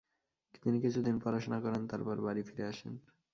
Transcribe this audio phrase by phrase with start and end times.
[0.55, 2.93] তিনি কিছুদিন পড়াশোনা করেন; তারপর বাড়ি ফিরে আসেন।